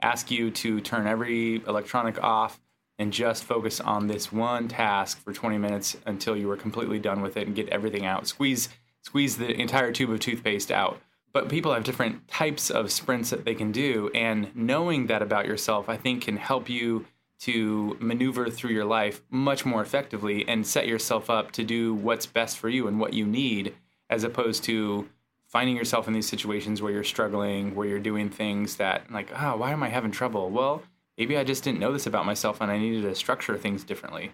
[0.02, 2.60] ask you to turn every electronic off,
[2.98, 7.20] and just focus on this one task for 20 minutes until you were completely done
[7.20, 8.26] with it and get everything out.
[8.26, 8.68] Squeeze
[9.02, 11.00] squeeze the entire tube of toothpaste out.
[11.32, 15.46] But people have different types of sprints that they can do, and knowing that about
[15.46, 17.06] yourself, I think, can help you
[17.40, 22.26] to maneuver through your life much more effectively and set yourself up to do what's
[22.26, 23.74] best for you and what you need,
[24.10, 25.08] as opposed to
[25.46, 29.56] finding yourself in these situations where you're struggling, where you're doing things that, like, oh,
[29.56, 30.50] why am I having trouble?
[30.50, 30.82] Well,
[31.16, 34.32] maybe I just didn't know this about myself and I needed to structure things differently.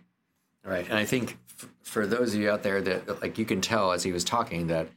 [0.65, 0.89] Right.
[0.89, 3.93] And I think f- for those of you out there that, like, you can tell
[3.93, 4.89] as he was talking that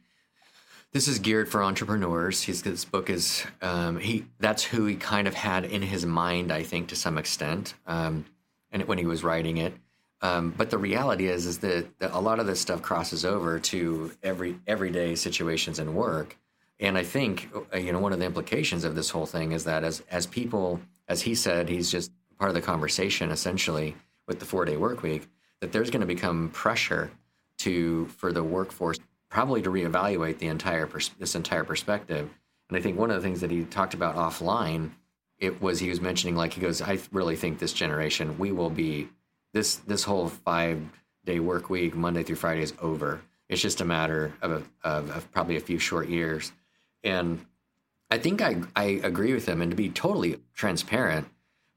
[0.92, 2.42] this is geared for entrepreneurs.
[2.42, 6.50] He's this book is um, he that's who he kind of had in his mind,
[6.50, 8.24] I think, to some extent, um,
[8.70, 9.74] and when he was writing it.
[10.20, 13.60] Um, but the reality is, is that, that, a lot of this stuff crosses over
[13.60, 16.36] to every everyday situations and work.
[16.80, 19.64] And I think uh, you know one of the implications of this whole thing is
[19.64, 23.94] that as as people, as he said, he's just part of the conversation essentially
[24.26, 25.28] with the four day work week.
[25.60, 27.10] That there's going to become pressure
[27.58, 32.30] to for the workforce probably to reevaluate the entire pers- this entire perspective.
[32.68, 34.90] And I think one of the things that he talked about offline,
[35.38, 38.70] it was he was mentioning like he goes, I really think this generation we will
[38.70, 39.08] be
[39.52, 40.80] this this whole five
[41.24, 43.20] day work week, Monday through Friday is over.
[43.48, 46.52] It's just a matter of, of, of probably a few short years.
[47.02, 47.44] And
[48.10, 49.62] I think I I agree with him.
[49.62, 51.28] And to be totally transparent,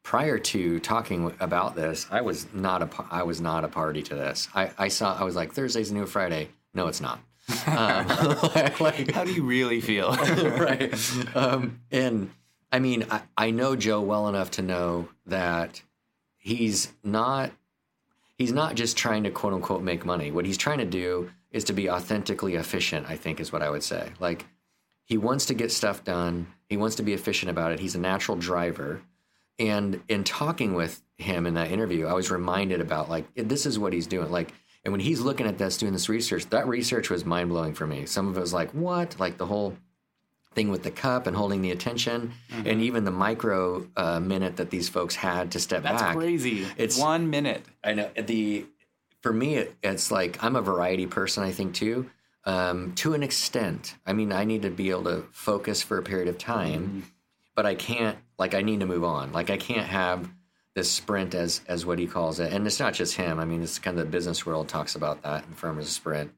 [0.03, 4.15] prior to talking about this, I was not a I was not a party to
[4.15, 4.49] this.
[4.55, 6.49] I, I saw I was like Thursday's a new Friday.
[6.73, 7.19] No, it's not.
[7.67, 8.07] Um,
[8.79, 10.13] like, How do you really feel?
[10.15, 10.93] right.
[11.35, 12.31] Um, and
[12.71, 15.81] I mean, I, I know Joe well enough to know that
[16.37, 17.51] he's not
[18.37, 20.31] he's not just trying to quote unquote make money.
[20.31, 23.09] What he's trying to do is to be authentically efficient.
[23.09, 24.11] I think is what I would say.
[24.19, 24.45] Like
[25.05, 26.47] he wants to get stuff done.
[26.69, 27.79] He wants to be efficient about it.
[27.79, 29.01] He's a natural driver.
[29.59, 33.77] And in talking with him in that interview, I was reminded about like this is
[33.77, 34.31] what he's doing.
[34.31, 37.73] Like, and when he's looking at this, doing this research, that research was mind blowing
[37.73, 38.05] for me.
[38.05, 39.19] Some of it was like, what?
[39.19, 39.77] Like the whole
[40.53, 42.67] thing with the cup and holding the attention, mm-hmm.
[42.67, 46.15] and even the micro uh, minute that these folks had to step That's back.
[46.15, 46.67] That's crazy.
[46.77, 47.65] It's one minute.
[47.83, 48.65] I know the.
[49.21, 51.43] For me, it, it's like I'm a variety person.
[51.43, 52.09] I think too,
[52.45, 53.95] um, to an extent.
[54.05, 56.99] I mean, I need to be able to focus for a period of time, mm-hmm.
[57.55, 58.17] but I can't.
[58.39, 59.31] Like, I need to move on.
[59.31, 60.27] Like, I can't have
[60.73, 63.39] this sprint as as what he calls it, and it's not just him.
[63.39, 65.91] I mean, it's kind of the business world talks about that in firm as a
[65.91, 66.31] sprint.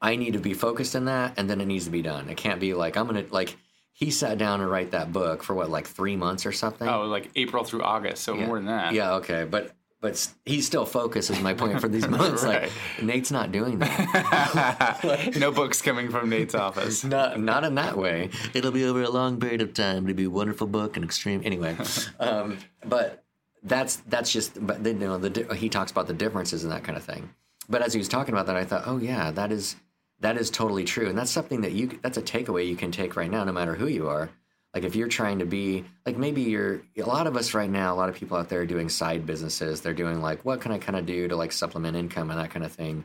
[0.00, 2.28] I need to be focused in that, and then it needs to be done.
[2.28, 3.56] It can't be like I'm gonna like
[3.92, 6.88] he sat down and write that book for what like three months or something.
[6.88, 8.46] Oh, like April through August, so yeah.
[8.46, 8.92] more than that.
[8.92, 9.72] Yeah, okay, but
[10.04, 11.30] but he's still focused.
[11.30, 12.42] Is my point for these months?
[12.44, 12.64] right.
[12.64, 15.32] Like Nate's not doing that.
[15.38, 17.02] no books coming from Nate's office.
[17.04, 18.28] Not not in that way.
[18.52, 20.04] It'll be over a long period of time.
[20.04, 21.40] It'll be a wonderful book and extreme.
[21.42, 21.74] Anyway,
[22.20, 23.23] um, but
[23.64, 24.64] that's that's just.
[24.64, 27.30] But you know, the he talks about the differences and that kind of thing.
[27.68, 29.76] But as he was talking about that, I thought, oh yeah, that is
[30.20, 33.16] that is totally true, and that's something that you that's a takeaway you can take
[33.16, 34.30] right now, no matter who you are.
[34.74, 37.94] Like if you're trying to be like maybe you're a lot of us right now,
[37.94, 39.80] a lot of people out there are doing side businesses.
[39.80, 42.50] They're doing like what can I kind of do to like supplement income and that
[42.50, 43.04] kind of thing.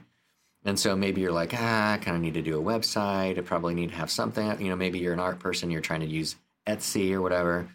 [0.65, 3.37] And so maybe you're like, ah, I kind of need to do a website.
[3.37, 4.59] I probably need to have something.
[4.59, 5.71] You know, maybe you're an art person.
[5.71, 6.35] You're trying to use
[6.67, 7.69] Etsy or whatever.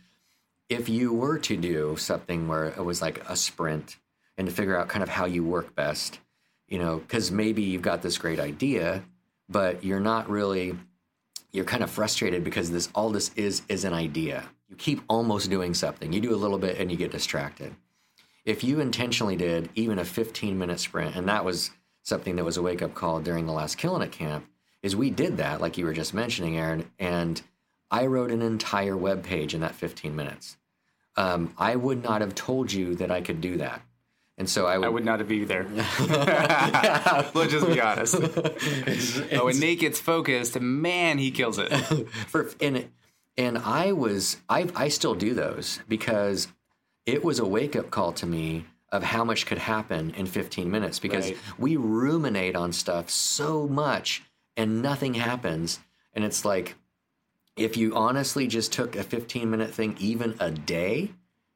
[0.69, 3.97] If you were to do something where it was like a sprint
[4.37, 6.19] and to figure out kind of how you work best,
[6.69, 9.05] you know, because maybe you've got this great idea
[9.49, 10.77] but you're not really
[11.53, 14.45] you're kind of frustrated because this all this is is an idea.
[14.69, 16.13] You keep almost doing something.
[16.13, 17.75] You do a little bit and you get distracted.
[18.45, 21.71] If you intentionally did even a 15 minute sprint, and that was
[22.03, 24.47] something that was a wake up call during the last Killing It camp,
[24.83, 27.41] is we did that, like you were just mentioning, Aaron, and
[27.95, 30.57] I wrote an entire web page in that 15 minutes.
[31.17, 33.83] Um, I would not have told you that I could do that.
[34.37, 35.63] And so I would, I would not be there.
[35.73, 38.17] Let's just be honest.
[38.17, 41.69] It's, it's, oh, when Nate gets focused, man, he kills it.
[42.27, 42.89] For and
[43.37, 46.49] and I was I I still do those because
[47.07, 50.69] it was a wake up call to me of how much could happen in 15
[50.69, 51.39] minutes because right.
[51.59, 54.25] we ruminate on stuff so much
[54.57, 55.79] and nothing happens
[56.13, 56.75] and it's like
[57.57, 61.11] if you honestly just took a 15 minute thing even a day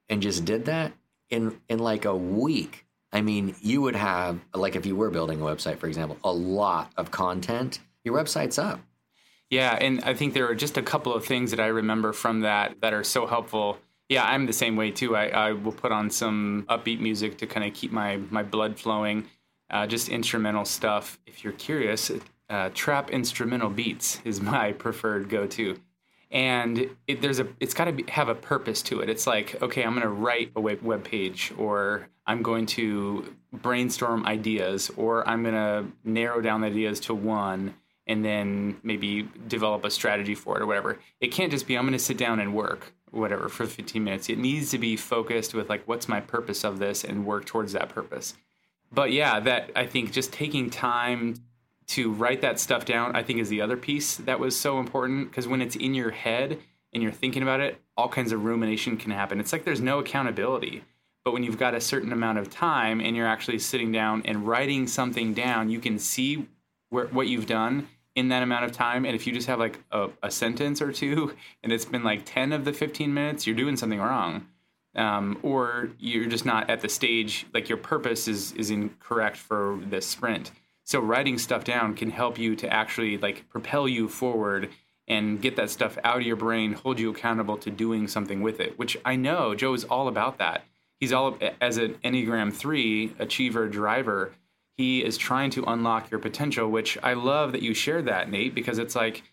[0.09, 0.93] and just did that
[1.31, 5.41] in in like a week i mean you would have like if you were building
[5.41, 8.81] a website for example a lot of content your website's up.
[9.51, 12.41] Yeah and i think there are just a couple of things that i remember from
[12.41, 13.79] that that are so helpful.
[14.09, 15.17] Yeah i'm the same way too.
[15.17, 18.79] I, I will put on some upbeat music to kind of keep my my blood
[18.79, 19.29] flowing
[19.71, 21.19] uh, just instrumental stuff.
[21.27, 22.11] If you're curious
[22.49, 25.79] uh, trap instrumental beats is my preferred go-to
[26.31, 29.09] and it, there's a it's got to have a purpose to it.
[29.09, 33.35] It's like okay i'm going to write a web, web page or i'm going to
[33.53, 37.75] brainstorm ideas or i'm going to narrow down the ideas to one
[38.07, 40.99] and then maybe develop a strategy for it or whatever.
[41.21, 44.29] It can't just be i'm going to sit down and work whatever for 15 minutes.
[44.29, 47.73] It needs to be focused with like what's my purpose of this and work towards
[47.73, 48.35] that purpose.
[48.93, 51.37] But yeah that i think just taking time
[51.89, 55.31] to write that stuff down, I think is the other piece that was so important
[55.31, 56.59] because when it's in your head
[56.93, 59.41] and you're thinking about it, all kinds of rumination can happen.
[59.41, 60.85] It's like there's no accountability.
[61.25, 64.47] But when you've got a certain amount of time and you're actually sitting down and
[64.47, 66.47] writing something down, you can see
[66.91, 69.05] where, what you've done in that amount of time.
[69.05, 72.25] And if you just have like a, a, sentence or two and it's been like
[72.25, 74.47] 10 of the 15 minutes, you're doing something wrong.
[74.95, 79.79] Um, or you're just not at the stage, like your purpose is, is incorrect for
[79.85, 80.51] this sprint.
[80.89, 84.71] So writing stuff down can help you to actually like propel you forward
[85.07, 88.59] and get that stuff out of your brain, hold you accountable to doing something with
[88.59, 90.65] it, which I know Joe is all about that.
[90.99, 94.33] He's all as an Enneagram 3 achiever driver,
[94.79, 98.55] he is trying to unlock your potential, which I love that you shared that, Nate,
[98.55, 99.25] because it's like,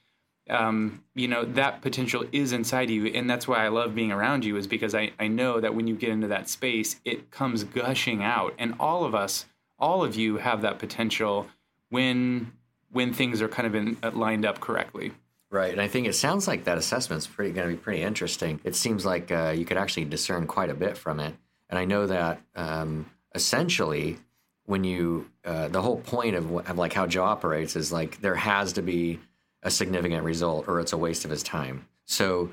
[0.50, 3.06] um, you know, that potential is inside you.
[3.06, 5.88] And that's why I love being around you, is because I, I know that when
[5.88, 8.56] you get into that space, it comes gushing out.
[8.58, 9.46] And all of us
[9.86, 11.46] all of you have that potential
[11.90, 12.52] when
[12.92, 15.12] when things are kind of in, uh, lined up correctly.
[15.52, 18.60] Right, and I think it sounds like that assessment's pretty going to be pretty interesting.
[18.64, 21.36] It seems like uh, you could actually discern quite a bit from it,
[21.70, 23.06] and I know that um,
[23.36, 24.18] essentially,
[24.66, 28.36] when you uh, the whole point of, of like how Joe operates is like there
[28.36, 29.20] has to be
[29.62, 31.88] a significant result, or it's a waste of his time.
[32.06, 32.50] So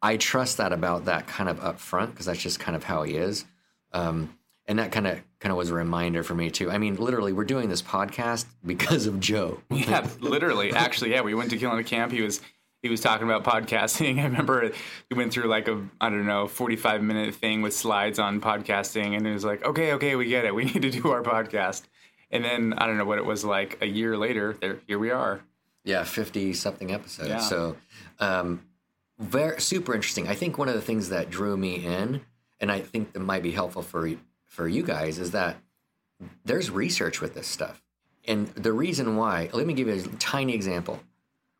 [0.00, 3.16] I trust that about that kind of upfront because that's just kind of how he
[3.16, 3.44] is.
[3.92, 4.36] Um,
[4.70, 6.70] and that kind of kind of was a reminder for me too.
[6.70, 9.60] I mean, literally, we're doing this podcast because of Joe.
[9.70, 10.72] yeah, literally.
[10.72, 12.12] Actually, yeah, we went to Killing Camp.
[12.12, 12.40] He was
[12.80, 14.18] he was talking about podcasting.
[14.20, 14.70] I remember
[15.08, 18.40] he went through like a I don't know forty five minute thing with slides on
[18.40, 20.54] podcasting, and it was like, okay, okay, we get it.
[20.54, 21.82] We need to do our podcast.
[22.30, 24.56] And then I don't know what it was like a year later.
[24.60, 25.40] There, here we are.
[25.82, 27.28] Yeah, fifty something episodes.
[27.28, 27.40] Yeah.
[27.40, 27.76] So,
[28.20, 28.62] um,
[29.18, 30.28] very super interesting.
[30.28, 32.20] I think one of the things that drew me in,
[32.60, 34.08] and I think that might be helpful for
[34.50, 35.56] for you guys is that
[36.44, 37.80] there's research with this stuff.
[38.26, 41.00] And the reason why, let me give you a tiny example.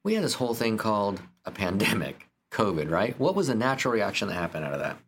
[0.05, 3.19] We had this whole thing called a pandemic, COVID, right?
[3.19, 4.99] What was the natural reaction that happened out of that?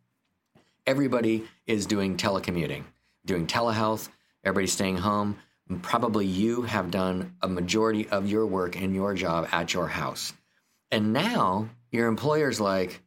[0.86, 2.84] Everybody is doing telecommuting,
[3.26, 4.08] doing telehealth,
[4.44, 5.38] everybody's staying home.
[5.82, 10.32] Probably you have done a majority of your work and your job at your house.
[10.90, 13.00] And now your employer's like,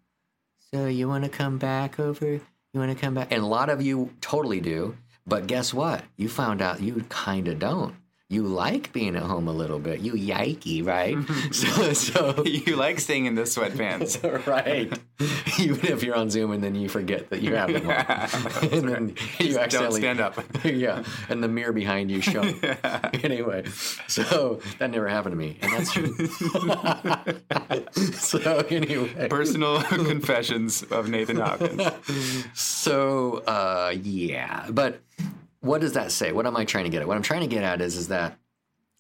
[0.72, 2.42] So you want to come back over?
[2.76, 3.32] You want to come back?
[3.32, 4.98] And a lot of you totally do.
[5.26, 6.04] But guess what?
[6.18, 7.96] You found out you kind of don't
[8.28, 10.00] you like being at home a little bit.
[10.00, 11.16] You yikey, right?
[11.54, 14.92] so, so you like staying in the sweatpants, right?
[15.60, 18.90] Even if you're on Zoom and then you forget that you have them on, and
[18.90, 20.40] then you accidentally stand up.
[20.64, 22.42] yeah, and the mirror behind you show.
[22.42, 23.12] Yeah.
[23.24, 23.66] Anyway,
[24.08, 26.14] so that never happened to me, and that's true.
[28.14, 31.84] so anyway, personal confessions of Nathan Hopkins.
[32.54, 35.00] So uh, yeah, but
[35.66, 36.32] what does that say?
[36.32, 37.08] What am I trying to get at?
[37.08, 38.38] What I'm trying to get at is, is that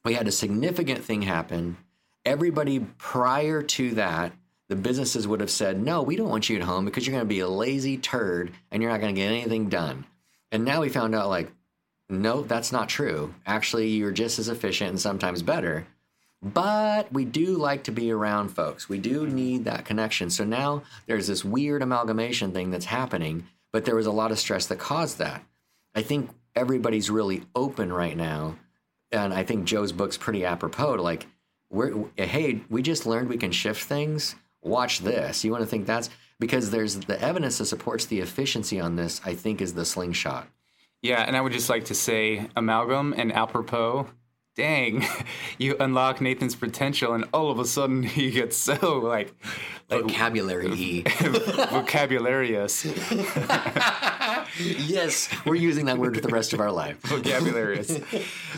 [0.03, 1.77] we had a significant thing happen.
[2.25, 4.33] Everybody prior to that,
[4.67, 7.25] the businesses would have said, no, we don't want you at home because you're going
[7.25, 10.05] to be a lazy turd and you're not going to get anything done.
[10.51, 11.51] And now we found out, like,
[12.09, 13.33] no, that's not true.
[13.45, 15.85] Actually, you're just as efficient and sometimes better.
[16.41, 18.89] But we do like to be around folks.
[18.89, 20.29] We do need that connection.
[20.29, 24.39] So now there's this weird amalgamation thing that's happening, but there was a lot of
[24.39, 25.43] stress that caused that.
[25.95, 28.57] I think everybody's really open right now,
[29.11, 30.95] and I think Joe's book's pretty apropos.
[30.95, 31.27] Like,
[31.69, 34.35] we're hey, we just learned we can shift things.
[34.61, 35.43] Watch this.
[35.43, 39.21] You want to think that's because there's the evidence that supports the efficiency on this.
[39.25, 40.47] I think is the slingshot.
[41.01, 44.07] Yeah, and I would just like to say amalgam and apropos
[44.55, 45.05] dang,
[45.57, 49.33] you unlock Nathan's potential, and all of a sudden he gets so like,
[49.89, 51.01] like vocabulary
[51.69, 52.85] vocabularious.
[54.59, 56.97] yes, we're using that word for the rest of our life.
[57.01, 57.99] vocabularious.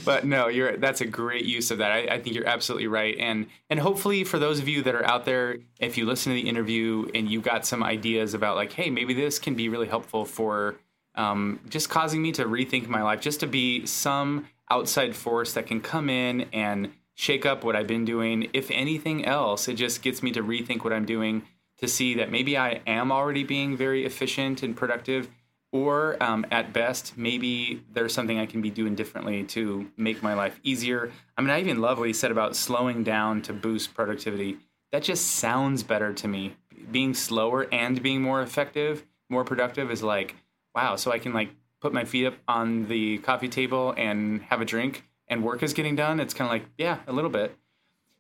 [0.06, 1.92] But no, you're that's a great use of that.
[1.92, 5.06] I, I think you're absolutely right, and and hopefully for those of you that are
[5.06, 8.72] out there, if you listen to the interview and you got some ideas about like,
[8.72, 10.76] hey, maybe this can be really helpful for.
[11.16, 15.68] Um, just causing me to rethink my life, just to be some outside force that
[15.68, 18.50] can come in and shake up what I've been doing.
[18.54, 21.44] If anything else, it just gets me to rethink what I'm doing
[21.80, 25.30] to see that maybe I am already being very efficient and productive,
[25.72, 30.34] or um, at best, maybe there's something I can be doing differently to make my
[30.34, 31.12] life easier.
[31.38, 34.58] I mean, I even love what he said about slowing down to boost productivity.
[34.92, 36.56] That just sounds better to me.
[36.92, 40.36] Being slower and being more effective, more productive is like,
[40.74, 41.50] wow, so I can like
[41.80, 45.74] put my feet up on the coffee table and have a drink and work is
[45.74, 47.56] getting done, it's kind of like, yeah, a little bit.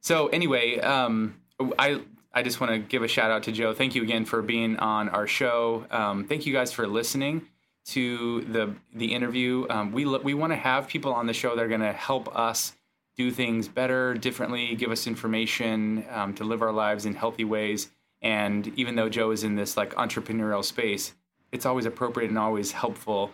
[0.01, 1.36] So anyway, um,
[1.80, 2.01] I
[2.34, 3.74] I just want to give a shout out to Joe.
[3.74, 5.86] Thank you again for being on our show.
[5.89, 7.47] Um, thank you guys for listening
[7.88, 9.66] to the the interview.
[9.70, 12.34] Um, we we want to have people on the show that are going to help
[12.38, 12.74] us
[13.16, 17.89] do things better, differently, give us information um, to live our lives in healthy ways.
[18.22, 21.14] And even though Joe is in this like entrepreneurial space,
[21.51, 23.32] it's always appropriate and always helpful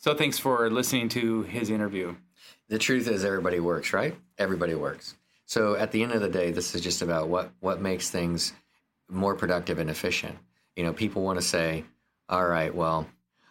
[0.00, 2.16] so thanks for listening to his interview.
[2.68, 4.16] The truth is, everybody works, right?
[4.38, 5.14] Everybody works.
[5.46, 8.52] So at the end of the day, this is just about what what makes things
[9.08, 10.36] more productive and efficient.
[10.74, 11.84] You know, people want to say,
[12.28, 13.06] "All right, well,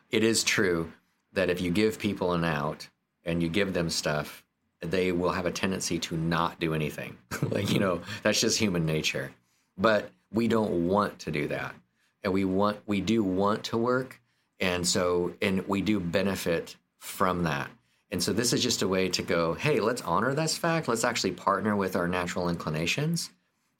[0.09, 0.91] it is true
[1.33, 2.87] that if you give people an out
[3.25, 4.43] and you give them stuff,
[4.81, 7.17] they will have a tendency to not do anything.
[7.43, 9.31] like, you know, that's just human nature.
[9.77, 11.75] But we don't want to do that.
[12.23, 14.19] And we want we do want to work,
[14.59, 17.69] and so, and we do benefit from that.
[18.11, 20.87] And so, this is just a way to go, hey, let's honor this fact.
[20.87, 23.29] Let's actually partner with our natural inclinations